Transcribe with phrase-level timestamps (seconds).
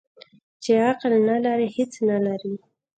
[0.33, 2.53] ـ چې عقل نه لري هېڅ نه لري.